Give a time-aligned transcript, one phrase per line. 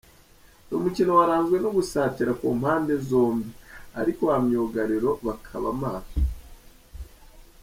[0.67, 3.55] Uyu mukino waranzwe no gusatira ku mpande zombie,
[3.99, 6.15] ariko ba myugariro bakaba maso.